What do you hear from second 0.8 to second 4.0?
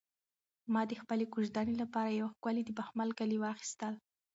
د خپلې کوژدنې لپاره یو ښکلی د بخمل کالي واخیستل.